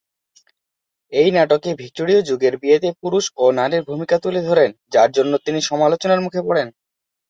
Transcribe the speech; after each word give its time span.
এই 1.13 1.29
নাটকে 1.35 1.69
ভিক্টোরীয় 1.81 2.21
যুগের 2.29 2.53
বিয়েতে 2.61 2.89
পুরুষ 3.01 3.25
ও 3.37 3.45
নারীর 3.59 3.83
ভূমিকা 3.89 4.15
তুলে 4.23 4.41
ধরেন, 4.49 4.69
যার 4.93 5.09
জন্য 5.11 5.33
তিনি 5.45 5.59
সমালোচনার 5.69 6.23
মুখে 6.25 6.41
পড়েন। 6.47 6.67